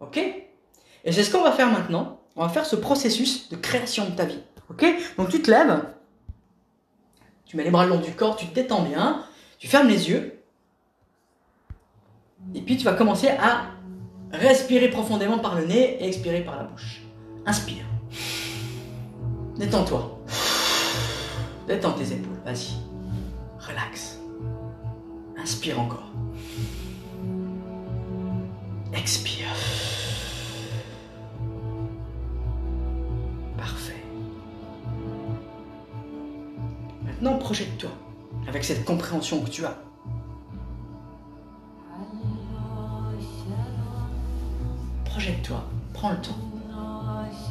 Ok? 0.00 0.16
Et 0.16 1.12
c'est 1.12 1.22
ce 1.22 1.30
qu'on 1.30 1.44
va 1.44 1.52
faire 1.52 1.70
maintenant. 1.70 2.18
On 2.34 2.42
va 2.42 2.48
faire 2.48 2.66
ce 2.66 2.74
processus 2.74 3.50
de 3.50 3.54
création 3.54 4.06
de 4.06 4.16
ta 4.16 4.24
vie. 4.24 4.42
Ok? 4.68 4.84
Donc 5.16 5.28
tu 5.28 5.42
te 5.42 5.48
lèves, 5.48 5.80
tu 7.48 7.56
mets 7.56 7.64
les 7.64 7.70
bras 7.70 7.84
le 7.84 7.90
long 7.90 8.00
du 8.00 8.12
corps, 8.12 8.36
tu 8.36 8.46
te 8.46 8.54
détends 8.54 8.82
bien, 8.82 9.24
tu 9.58 9.66
fermes 9.66 9.88
les 9.88 10.10
yeux, 10.10 10.38
et 12.54 12.60
puis 12.60 12.76
tu 12.76 12.84
vas 12.84 12.92
commencer 12.92 13.28
à 13.28 13.70
respirer 14.32 14.88
profondément 14.88 15.38
par 15.38 15.56
le 15.56 15.64
nez 15.64 15.96
et 15.98 16.06
expirer 16.06 16.42
par 16.42 16.56
la 16.56 16.64
bouche. 16.64 17.02
Inspire. 17.46 17.84
Détends-toi. 19.56 20.20
Détends 21.66 21.92
tes 21.92 22.12
épaules, 22.12 22.38
vas-y. 22.44 22.74
Relax. 23.58 24.18
Inspire 25.38 25.80
encore. 25.80 26.12
Expire. 28.92 29.46
Maintenant, 37.20 37.38
projette-toi 37.38 37.90
avec 38.46 38.62
cette 38.62 38.84
compréhension 38.84 39.40
que 39.40 39.50
tu 39.50 39.64
as. 39.64 39.76
Projette-toi, 45.04 45.64
prends 45.94 46.10
le 46.10 46.18
temps. 46.18 46.38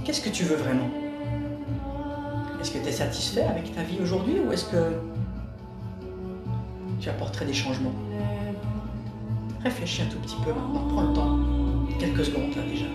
Qu'est-ce 0.05 0.21
que 0.21 0.29
tu 0.29 0.43
veux 0.45 0.55
vraiment? 0.55 0.89
Est-ce 2.61 2.71
que 2.71 2.77
tu 2.77 2.87
es 2.87 2.91
satisfait 2.93 3.43
avec 3.43 3.75
ta 3.75 3.83
vie 3.83 3.97
aujourd'hui 4.01 4.39
ou 4.39 4.53
est-ce 4.53 4.65
que 4.71 5.01
tu 7.01 7.09
apporterais 7.09 7.45
des 7.45 7.53
changements? 7.53 7.93
Réfléchis 9.65 10.01
un 10.03 10.05
tout 10.05 10.19
petit 10.19 10.37
peu 10.45 10.53
maintenant, 10.53 10.87
prends 10.87 11.01
le 11.01 11.13
temps. 11.13 11.39
Quelques 11.99 12.23
secondes 12.23 12.55
là 12.55 12.63
déjà. 12.63 12.85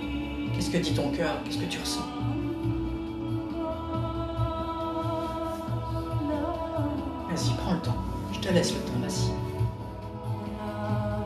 Qu'est-ce 0.54 0.70
que 0.70 0.78
dit 0.78 0.94
ton 0.94 1.10
cœur? 1.10 1.34
Qu'est-ce 1.44 1.58
que 1.58 1.66
tu 1.66 1.78
ressens? 1.78 2.06
Te 8.42 8.52
laisse 8.52 8.74
le 8.74 8.80
temps, 8.80 8.98
vas-y. 9.00 9.32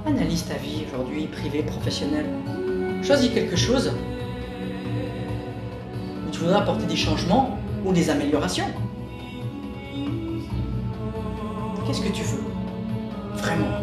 Analyse 0.06 0.44
ta 0.44 0.54
vie 0.54 0.84
aujourd'hui, 0.86 1.26
privée, 1.26 1.62
professionnelle. 1.62 2.26
Choisis 3.02 3.30
quelque 3.32 3.56
chose 3.56 3.90
où 6.26 6.30
tu 6.30 6.40
voudrais 6.40 6.56
apporter 6.56 6.84
des 6.84 6.96
changements 6.96 7.58
ou 7.84 7.92
des 7.92 8.10
améliorations. 8.10 8.66
Qu'est-ce 11.86 12.02
que 12.02 12.12
tu 12.12 12.22
veux 12.22 12.44
Vraiment? 13.34 13.80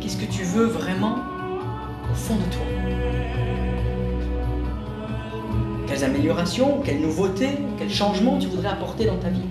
Qu'est-ce 0.00 0.16
que 0.16 0.30
tu 0.30 0.44
veux 0.44 0.66
vraiment 0.66 1.16
au 2.10 2.14
fond 2.14 2.36
de 2.36 2.52
toi? 2.52 2.66
Quelles 5.88 6.04
améliorations, 6.04 6.80
quelles 6.84 7.00
nouveautés, 7.00 7.58
quels 7.78 7.90
changements 7.92 8.38
tu 8.38 8.46
voudrais 8.46 8.68
apporter 8.68 9.06
dans 9.06 9.18
ta 9.18 9.30
vie? 9.30 9.42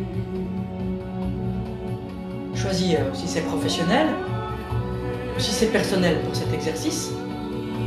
Euh, 2.92 3.14
si 3.14 3.28
c'est 3.28 3.42
professionnel 3.42 4.08
si 5.38 5.52
c'est 5.52 5.68
personnel 5.68 6.22
pour 6.22 6.36
cet 6.36 6.54
exercice. 6.54 7.12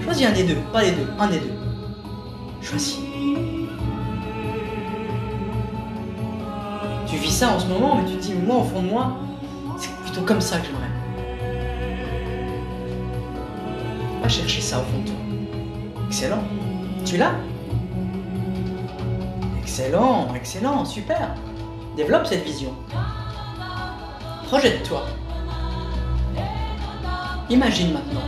Choisis 0.03 0.27
un 0.27 0.33
des 0.33 0.45
deux, 0.45 0.57
pas 0.73 0.83
les 0.83 0.93
deux, 0.93 1.07
un 1.19 1.29
des 1.29 1.39
deux. 1.39 1.53
Choisis. 2.61 2.99
Tu 7.07 7.17
vis 7.17 7.31
ça 7.31 7.51
en 7.51 7.59
ce 7.59 7.67
moment, 7.67 7.97
mais 7.97 8.11
tu 8.11 8.17
te 8.17 8.23
dis, 8.23 8.35
moi, 8.35 8.57
au 8.57 8.65
fond 8.65 8.83
de 8.83 8.89
moi, 8.89 9.17
c'est 9.79 9.95
plutôt 10.03 10.23
comme 10.23 10.41
ça 10.41 10.59
que 10.59 10.67
j'aimerais. 10.67 10.83
Va 14.23 14.29
chercher 14.29 14.61
ça 14.61 14.79
au 14.79 14.83
fond 14.83 14.99
de 15.03 15.07
toi. 15.07 15.17
Excellent. 16.09 16.43
Tu 17.05 17.17
l'as? 17.17 17.35
Excellent, 19.61 20.35
excellent, 20.35 20.85
super. 20.85 21.35
Développe 21.97 22.27
cette 22.27 22.45
vision. 22.45 22.75
Projette-toi. 24.47 25.03
Imagine 27.51 27.95
maintenant. 27.95 28.23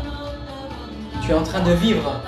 Tu 1.22 1.30
es 1.30 1.34
en 1.34 1.44
train 1.44 1.60
de 1.60 1.70
vivre 1.72 2.20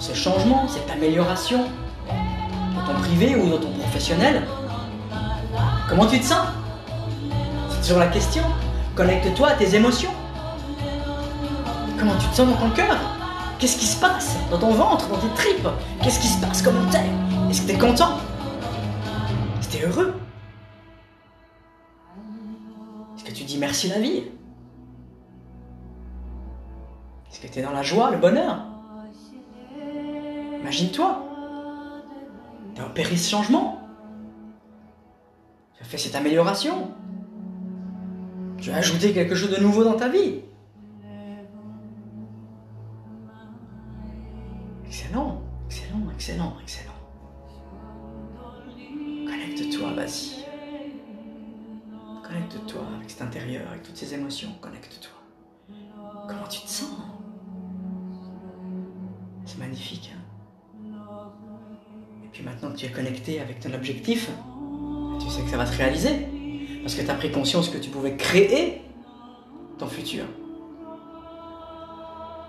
ce 0.00 0.12
changement, 0.12 0.66
cette 0.66 0.90
amélioration, 0.90 1.66
dans 2.08 2.92
ton 2.92 2.98
privé 3.00 3.36
ou 3.36 3.48
dans 3.48 3.58
ton 3.58 3.70
professionnel. 3.78 4.42
Comment 5.88 6.06
tu 6.06 6.18
te 6.18 6.24
sens? 6.24 6.48
C'est 7.70 7.80
toujours 7.82 8.00
la 8.00 8.08
question. 8.08 8.42
Connecte-toi 8.96 9.48
à 9.48 9.54
tes 9.54 9.74
émotions. 9.76 10.10
Comment 11.98 12.16
tu 12.18 12.26
te 12.26 12.34
sens 12.34 12.48
dans 12.48 12.56
ton 12.56 12.70
cœur? 12.70 12.96
Qu'est-ce 13.60 13.78
qui 13.78 13.86
se 13.86 14.00
passe 14.00 14.36
dans 14.50 14.58
ton 14.58 14.72
ventre, 14.74 15.06
dans 15.08 15.18
tes 15.18 15.32
tripes? 15.36 15.68
Qu'est-ce 16.02 16.18
qui 16.18 16.26
se 16.26 16.40
passe 16.40 16.60
Comment 16.60 16.90
t'es 16.90 16.98
Est-ce 17.48 17.62
que 17.62 17.66
t'es 17.68 17.78
content? 17.78 18.18
Est-ce 19.60 19.68
que 19.68 19.72
t'es 19.76 19.86
heureux? 19.86 20.12
Merci 23.58 23.88
la 23.88 23.98
vie 23.98 24.22
Est-ce 27.30 27.40
que 27.40 27.46
t'es 27.46 27.62
dans 27.62 27.72
la 27.72 27.82
joie, 27.82 28.10
le 28.10 28.18
bonheur? 28.18 28.66
Imagine-toi. 30.60 31.22
T'as 32.74 32.86
opéré 32.86 33.16
ce 33.16 33.30
changement. 33.30 33.80
Tu 35.76 35.82
as 35.82 35.86
fait 35.86 35.98
cette 35.98 36.14
amélioration. 36.14 36.90
Tu 38.58 38.70
as 38.70 38.76
ajouté 38.76 39.12
quelque 39.12 39.34
chose 39.34 39.50
de 39.50 39.60
nouveau 39.60 39.82
dans 39.82 39.96
ta 39.96 40.08
vie. 40.08 40.40
Excellent, 44.86 45.42
excellent, 45.66 46.10
excellent, 46.14 46.52
excellent. 46.62 46.92
Connecte-toi, 49.26 49.92
vas-y. 49.94 50.51
Connecte-toi 52.52 52.82
avec 52.96 53.10
cet 53.10 53.22
intérieur, 53.22 53.62
avec 53.70 53.82
toutes 53.82 53.96
ces 53.96 54.12
émotions. 54.12 54.50
Connecte-toi. 54.60 55.74
Comment 56.28 56.48
tu 56.48 56.60
te 56.60 56.68
sens 56.68 56.90
C'est 59.46 59.58
magnifique. 59.58 60.12
Hein? 60.14 61.30
Et 62.24 62.28
puis 62.30 62.42
maintenant 62.42 62.70
que 62.72 62.76
tu 62.76 62.86
es 62.86 62.90
connecté 62.90 63.40
avec 63.40 63.60
ton 63.60 63.72
objectif, 63.72 64.30
tu 65.18 65.30
sais 65.30 65.42
que 65.42 65.48
ça 65.48 65.56
va 65.56 65.64
se 65.64 65.76
réaliser. 65.76 66.26
Parce 66.82 66.94
que 66.94 67.02
tu 67.02 67.10
as 67.10 67.14
pris 67.14 67.30
conscience 67.30 67.70
que 67.70 67.78
tu 67.78 67.88
pouvais 67.88 68.16
créer 68.16 68.82
ton 69.78 69.86
futur. 69.86 70.24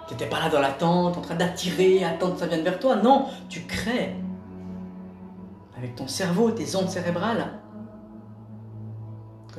Tu 0.07 0.13
n'étais 0.13 0.27
pas 0.27 0.39
là 0.39 0.49
dans 0.49 0.59
l'attente, 0.59 1.17
en 1.17 1.21
train 1.21 1.35
d'attirer, 1.35 2.03
attendre 2.03 2.33
que 2.33 2.41
ça 2.41 2.47
vienne 2.47 2.63
vers 2.63 2.79
toi. 2.79 2.97
Non, 2.97 3.27
tu 3.47 3.61
crées. 3.61 4.15
Avec 5.77 5.95
ton 5.95 6.07
cerveau, 6.07 6.51
tes 6.51 6.75
ondes 6.75 6.89
cérébrales. 6.89 7.53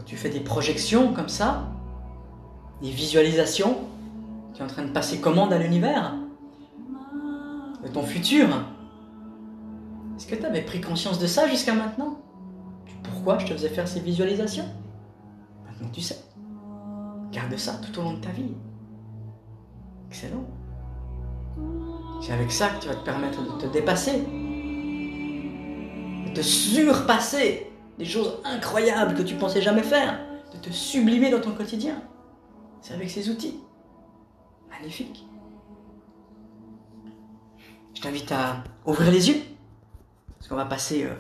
Tu 0.07 0.17
fais 0.17 0.29
des 0.29 0.41
projections 0.41 1.13
comme 1.13 1.29
ça, 1.29 1.69
des 2.83 2.91
visualisations, 2.91 3.79
tu 4.53 4.61
es 4.61 4.65
en 4.65 4.69
train 4.69 4.85
de 4.85 4.91
passer 4.91 5.21
commande 5.21 5.53
à 5.53 5.59
l'univers 5.59 6.15
de 7.83 7.89
ton 7.89 8.03
futur. 8.03 8.47
Est-ce 10.17 10.27
que 10.27 10.35
tu 10.35 10.45
avais 10.45 10.63
pris 10.63 10.81
conscience 10.81 11.19
de 11.19 11.27
ça 11.27 11.49
jusqu'à 11.49 11.75
maintenant? 11.75 12.19
Pourquoi 13.03 13.39
je 13.39 13.47
te 13.47 13.53
faisais 13.53 13.69
faire 13.69 13.89
ces 13.89 14.01
visualisations? 14.01 14.67
Maintenant 15.67 15.89
tu 15.93 16.01
sais. 16.01 16.19
Garde 17.33 17.57
ça 17.57 17.75
tout 17.75 17.99
au 18.01 18.03
long 18.03 18.15
de 18.15 18.21
ta 18.21 18.31
vie. 18.31 18.55
Excellent. 20.09 20.45
C'est 22.23 22.33
avec 22.33 22.53
ça 22.53 22.69
que 22.69 22.83
tu 22.83 22.89
vas 22.89 22.95
te 22.95 23.05
permettre 23.05 23.43
de 23.43 23.61
te 23.61 23.67
dépasser, 23.73 24.23
de 26.27 26.35
te 26.35 26.43
surpasser 26.43 27.71
des 27.99 28.05
choses 28.05 28.41
incroyables 28.45 29.15
que 29.15 29.23
tu 29.23 29.35
pensais 29.37 29.63
jamais 29.63 29.83
faire, 29.83 30.19
de 30.53 30.59
te 30.59 30.71
sublimer 30.71 31.31
dans 31.31 31.41
ton 31.41 31.53
quotidien. 31.53 32.03
C'est 32.81 32.95
avec 32.95 33.11
ces 33.11 33.29
outils. 33.31 33.61
Magnifique. 34.69 35.25
Je 37.95 38.03
t'invite 38.03 38.33
à 38.33 38.65
ouvrir 38.85 39.11
les 39.11 39.29
yeux, 39.29 39.41
parce 40.39 40.49
qu'on 40.49 40.57
va 40.57 40.65
passer 40.65 41.05
euh, 41.05 41.15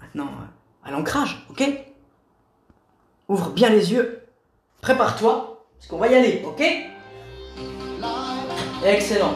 maintenant 0.00 0.26
euh, 0.26 0.88
à 0.88 0.90
l'ancrage, 0.90 1.44
ok? 1.50 1.62
Ouvre 3.28 3.50
bien 3.50 3.68
les 3.68 3.92
yeux, 3.92 4.26
prépare-toi, 4.80 5.66
parce 5.78 5.88
qu'on 5.88 5.98
va 5.98 6.08
y 6.08 6.14
aller, 6.14 6.42
ok? 6.46 6.62
Excellent. 8.84 9.34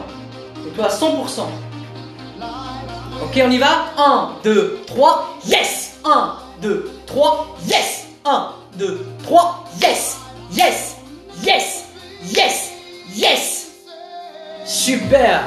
Et 0.65 0.71
toi 0.71 0.85
à 0.85 0.89
100%. 0.89 1.41
Ok, 3.23 3.41
on 3.43 3.51
y 3.51 3.57
va? 3.57 3.85
1, 3.97 4.35
2, 4.43 4.79
3, 4.85 5.39
yes 5.45 5.96
1, 6.07 6.37
2, 6.61 6.89
3, 7.05 7.57
yes! 7.67 8.07
1, 8.23 8.53
2, 8.77 9.05
3, 9.23 9.65
yes! 9.81 10.17
Yes! 10.51 10.95
Yes! 11.43 11.83
Yes! 12.23 12.71
Yes! 13.13 13.67
Super! 14.65 15.41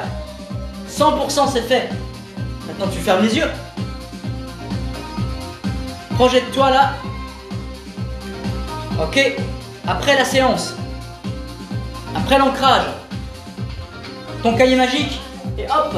100% 0.87 1.51
c'est 1.51 1.63
fait. 1.63 1.89
Maintenant 2.67 2.87
tu 2.93 2.99
fermes 2.99 3.23
les 3.23 3.37
yeux. 3.37 3.49
Projette-toi 6.13 6.69
là. 6.69 6.93
Ok? 9.01 9.35
Après 9.87 10.15
la 10.15 10.25
séance. 10.25 10.75
Après 12.15 12.37
l'ancrage. 12.37 12.85
Ton 14.43 14.55
cahier 14.55 14.75
magique. 14.75 15.19
Et 15.57 15.65
hop, 15.65 15.95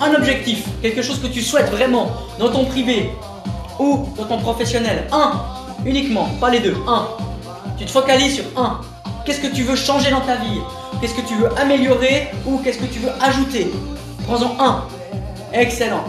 un 0.00 0.14
objectif, 0.14 0.64
quelque 0.82 1.02
chose 1.02 1.20
que 1.20 1.26
tu 1.26 1.40
souhaites 1.40 1.70
vraiment. 1.70 2.12
Dans 2.38 2.50
ton 2.50 2.66
privé 2.66 3.10
ou 3.78 4.08
dans 4.16 4.24
ton 4.24 4.38
professionnel. 4.38 5.06
Un, 5.12 5.32
uniquement, 5.84 6.28
pas 6.40 6.50
les 6.50 6.60
deux. 6.60 6.76
Un, 6.86 7.06
tu 7.78 7.84
te 7.84 7.90
focalises 7.90 8.36
sur 8.36 8.44
un. 8.56 8.80
Qu'est-ce 9.24 9.40
que 9.40 9.54
tu 9.54 9.62
veux 9.62 9.76
changer 9.76 10.10
dans 10.10 10.20
ta 10.20 10.36
vie? 10.36 10.60
Qu'est-ce 11.00 11.14
que 11.14 11.26
tu 11.26 11.34
veux 11.36 11.48
améliorer 11.58 12.28
ou 12.46 12.58
qu'est-ce 12.58 12.78
que 12.78 12.86
tu 12.86 12.98
veux 12.98 13.12
ajouter? 13.20 13.70
Prends-en 14.26 14.56
un. 14.58 14.84
Excellent. 15.52 16.04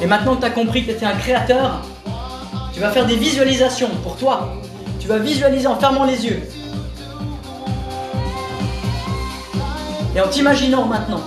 Et 0.00 0.06
maintenant 0.06 0.36
que 0.36 0.40
tu 0.40 0.46
as 0.46 0.50
compris 0.50 0.82
que 0.82 0.90
tu 0.90 0.96
étais 0.96 1.06
un 1.06 1.16
créateur, 1.16 1.82
tu 2.72 2.80
vas 2.80 2.90
faire 2.90 3.06
des 3.06 3.16
visualisations 3.16 3.90
pour 4.04 4.16
toi. 4.16 4.54
Tu 5.00 5.08
vas 5.08 5.18
visualiser 5.18 5.66
en 5.66 5.76
fermant 5.76 6.04
les 6.04 6.24
yeux. 6.24 6.42
Et 10.14 10.20
en 10.20 10.28
t'imaginant 10.28 10.84
maintenant, 10.84 11.20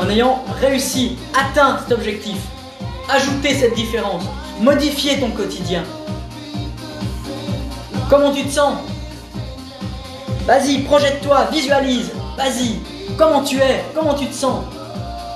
en 0.00 0.08
ayant 0.08 0.44
réussi, 0.60 1.16
atteint 1.34 1.78
cet 1.80 1.98
objectif, 1.98 2.36
ajouter 3.08 3.54
cette 3.54 3.74
différence, 3.74 4.22
modifier 4.60 5.18
ton 5.18 5.30
quotidien. 5.30 5.82
Comment 8.10 8.32
tu 8.32 8.44
te 8.44 8.52
sens? 8.52 8.74
Vas-y, 10.46 10.78
projette-toi, 10.78 11.48
visualise, 11.52 12.10
vas-y. 12.36 12.78
Comment 13.16 13.42
tu 13.42 13.58
es? 13.58 13.84
Comment 13.94 14.14
tu 14.14 14.26
te 14.26 14.34
sens? 14.34 14.64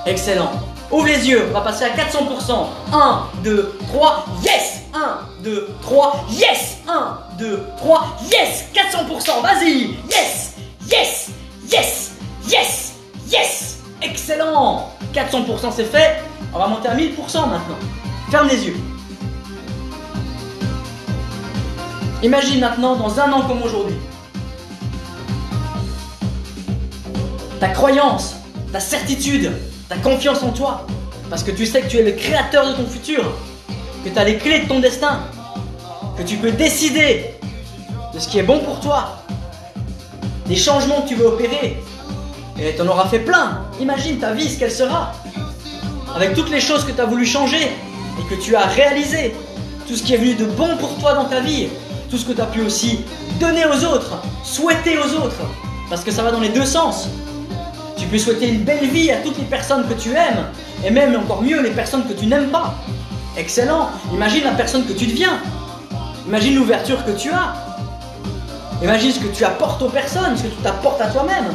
Excellent. 0.05 0.51
Ouvre 0.91 1.07
les 1.07 1.27
yeux, 1.27 1.47
on 1.49 1.53
va 1.53 1.61
passer 1.61 1.85
à 1.85 1.89
400%. 1.89 2.67
1, 2.93 3.23
2, 3.43 3.75
3, 3.93 4.25
yes! 4.43 4.81
1, 4.93 5.43
2, 5.43 5.69
3, 5.81 6.25
yes! 6.31 6.77
1, 6.87 7.17
2, 7.39 7.63
3, 7.77 8.17
yes! 8.31 8.65
400%, 8.73 9.41
vas-y 9.41 9.95
Yes! 10.09 10.53
Yes! 10.87 11.29
Yes! 11.71 12.11
Yes! 12.47 12.93
Yes! 13.27 13.79
Excellent! 14.01 14.89
400% 15.13 15.71
c'est 15.75 15.85
fait. 15.85 16.21
On 16.55 16.59
va 16.59 16.67
monter 16.67 16.87
à 16.87 16.95
1000% 16.95 17.15
maintenant. 17.49 17.77
Ferme 18.29 18.47
les 18.47 18.67
yeux. 18.67 18.75
Imagine 22.21 22.59
maintenant 22.59 22.95
dans 22.95 23.19
un 23.19 23.31
an 23.33 23.41
comme 23.41 23.63
aujourd'hui. 23.63 23.95
Ta 27.59 27.69
croyance, 27.69 28.35
ta 28.71 28.79
certitude, 28.79 29.51
ta 29.89 29.97
confiance 29.97 30.43
en 30.43 30.49
toi. 30.49 30.85
Parce 31.29 31.43
que 31.43 31.51
tu 31.51 31.65
sais 31.65 31.81
que 31.81 31.87
tu 31.87 31.97
es 31.97 32.03
le 32.03 32.11
créateur 32.11 32.67
de 32.67 32.73
ton 32.73 32.85
futur. 32.85 33.23
Que 34.05 34.09
tu 34.09 34.17
as 34.19 34.23
les 34.23 34.37
clés 34.37 34.59
de 34.59 34.67
ton 34.67 34.79
destin. 34.79 35.21
Que 36.17 36.21
tu 36.21 36.37
peux 36.37 36.51
décider 36.51 37.33
de 38.13 38.19
ce 38.19 38.27
qui 38.27 38.37
est 38.37 38.43
bon 38.43 38.59
pour 38.59 38.79
toi. 38.79 39.23
Des 40.45 40.55
changements 40.55 41.01
que 41.01 41.07
tu 41.07 41.15
veux 41.15 41.27
opérer. 41.27 41.81
Et 42.59 42.75
tu 42.75 42.81
en 42.81 42.87
auras 42.87 43.07
fait 43.07 43.19
plein. 43.19 43.65
Imagine 43.79 44.19
ta 44.19 44.33
vie, 44.33 44.47
ce 44.47 44.59
qu'elle 44.59 44.71
sera. 44.71 45.13
Avec 46.15 46.33
toutes 46.33 46.49
les 46.49 46.61
choses 46.61 46.83
que 46.85 46.91
tu 46.91 47.01
as 47.01 47.05
voulu 47.05 47.25
changer 47.25 47.63
et 48.19 48.35
que 48.35 48.39
tu 48.39 48.55
as 48.55 48.65
réalisées. 48.65 49.35
Tout 49.87 49.95
ce 49.95 50.03
qui 50.03 50.13
est 50.13 50.17
venu 50.17 50.35
de 50.35 50.45
bon 50.45 50.77
pour 50.77 50.97
toi 50.97 51.13
dans 51.13 51.25
ta 51.25 51.39
vie 51.39 51.67
tout 52.13 52.19
ce 52.19 52.25
que 52.25 52.33
tu 52.33 52.41
as 52.41 52.45
pu 52.45 52.61
aussi 52.61 52.99
donner 53.39 53.65
aux 53.65 53.83
autres, 53.85 54.21
souhaiter 54.43 54.99
aux 54.99 55.15
autres, 55.15 55.41
parce 55.89 56.03
que 56.03 56.11
ça 56.11 56.21
va 56.21 56.29
dans 56.29 56.41
les 56.41 56.49
deux 56.49 56.63
sens. 56.63 57.07
Tu 57.97 58.05
peux 58.05 58.19
souhaiter 58.19 58.49
une 58.49 58.61
belle 58.61 58.87
vie 58.87 59.09
à 59.09 59.15
toutes 59.17 59.39
les 59.39 59.45
personnes 59.45 59.87
que 59.87 59.95
tu 59.95 60.11
aimes, 60.11 60.45
et 60.85 60.91
même 60.91 61.15
encore 61.15 61.41
mieux 61.41 61.59
les 61.63 61.71
personnes 61.71 62.07
que 62.07 62.13
tu 62.13 62.27
n'aimes 62.27 62.49
pas. 62.51 62.75
Excellent. 63.35 63.89
Imagine 64.13 64.43
la 64.43 64.51
personne 64.51 64.85
que 64.85 64.93
tu 64.93 65.07
deviens. 65.07 65.39
Imagine 66.27 66.53
l'ouverture 66.53 67.03
que 67.03 67.13
tu 67.13 67.31
as. 67.31 67.55
Imagine 68.83 69.11
ce 69.11 69.19
que 69.19 69.35
tu 69.35 69.43
apportes 69.43 69.81
aux 69.81 69.89
personnes, 69.89 70.37
ce 70.37 70.43
que 70.43 70.49
tu 70.49 70.61
t'apportes 70.61 71.01
à 71.01 71.07
toi-même. 71.07 71.45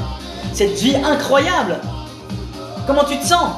Cette 0.52 0.76
vie 0.80 0.96
incroyable. 0.96 1.76
Comment 2.88 3.04
tu 3.04 3.16
te 3.16 3.24
sens? 3.24 3.50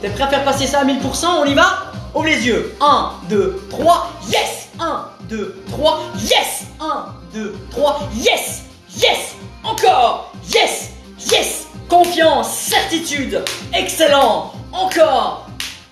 T'es 0.00 0.08
prêt 0.10 0.24
à 0.24 0.28
faire 0.28 0.44
passer 0.44 0.66
ça 0.66 0.80
à 0.80 0.84
1000% 0.84 1.26
On 1.40 1.44
y 1.44 1.54
va? 1.54 1.92
Ouvre 2.14 2.26
les 2.26 2.46
yeux. 2.46 2.74
1, 2.80 3.12
2, 3.28 3.66
3, 3.70 4.12
yes! 4.30 4.68
1, 4.80 5.08
2, 5.28 5.62
3, 5.70 6.00
yes! 6.22 6.64
1, 6.80 7.06
2, 7.34 7.56
3, 7.70 8.00
yes! 8.14 8.62
Yes! 8.96 9.34
Encore! 9.64 10.32
Yes! 10.54 10.90
Yes! 11.30 11.66
Confiance, 11.88 12.48
certitude, 12.50 13.42
excellent. 13.72 14.52
Encore! 14.72 15.46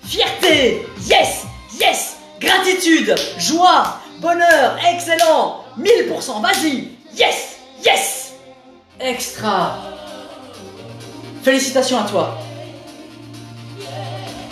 Fierté, 0.05 0.87
yes! 1.07 1.45
Yes! 1.79 2.17
Gratitude, 2.39 3.15
joie, 3.37 3.99
bonheur, 4.19 4.77
excellent. 4.89 5.63
1000%, 5.79 6.41
vas-y! 6.41 6.89
Yes! 7.15 7.57
Yes! 7.85 8.33
Extra. 8.99 9.75
Félicitations 11.43 11.99
à 11.99 12.03
toi 12.03 12.37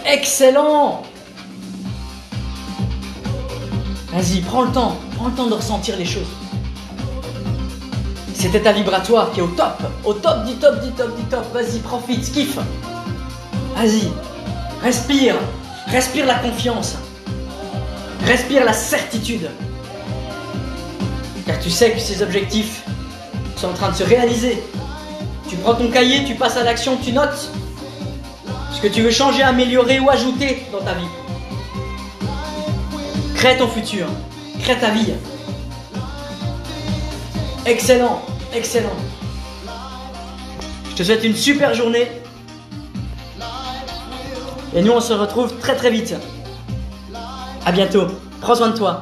Excellent 0.06 1.02
Vas-y, 4.14 4.40
prends 4.42 4.62
le 4.62 4.72
temps, 4.72 4.98
prends 5.16 5.28
le 5.28 5.34
temps 5.34 5.48
de 5.48 5.56
ressentir 5.56 5.98
les 5.98 6.06
choses. 6.06 6.28
C'était 8.34 8.62
ta 8.62 8.72
vibratoire 8.72 9.32
qui 9.32 9.40
est 9.40 9.44
au 9.44 9.48
top, 9.48 9.82
au 10.04 10.14
top 10.14 10.46
du 10.46 10.54
top 10.54 10.80
du 10.82 10.92
top 10.92 11.18
du 11.18 11.24
top. 11.24 11.52
Vas-y, 11.54 11.80
profite, 11.80 12.32
kiffe. 12.32 12.60
Vas-y, 13.76 14.10
respire, 14.84 15.36
respire 15.88 16.28
la 16.28 16.36
confiance, 16.36 16.96
respire 18.26 18.64
la 18.64 18.74
certitude. 18.74 19.50
Car 21.48 21.60
tu 21.60 21.72
sais 21.72 21.92
que 21.92 22.00
ces 22.00 22.22
objectifs 22.22 22.84
sont 23.58 23.70
en 23.70 23.74
train 23.74 23.90
de 23.90 23.96
se 23.96 24.04
réaliser. 24.04 24.62
Tu 25.50 25.56
prends 25.58 25.74
ton 25.74 25.90
cahier, 25.90 26.24
tu 26.26 26.36
passes 26.36 26.58
à 26.58 26.64
l'action, 26.64 26.98
tu 27.04 27.12
notes 27.12 27.52
que 28.86 28.94
tu 28.94 29.02
veux 29.02 29.10
changer, 29.10 29.42
améliorer 29.42 30.00
ou 30.00 30.12
ajouter 30.12 30.62
dans 30.72 30.80
ta 30.80 30.94
vie. 30.94 31.08
Crée 33.34 33.58
ton 33.58 33.68
futur. 33.68 34.06
Crée 34.62 34.78
ta 34.78 34.92
vie. 34.92 35.14
Excellent, 37.66 38.22
excellent. 38.54 38.96
Je 40.92 40.98
te 40.98 41.02
souhaite 41.02 41.24
une 41.24 41.36
super 41.36 41.74
journée. 41.74 42.12
Et 44.76 44.84
nous, 44.84 44.92
on 44.92 45.02
se 45.02 45.14
retrouve 45.14 45.58
très 45.58 45.76
très 45.76 45.90
vite. 45.90 46.14
À 47.66 47.72
bientôt. 47.72 48.06
Prends 48.40 48.54
soin 48.54 48.70
de 48.70 48.78
toi. 48.78 49.00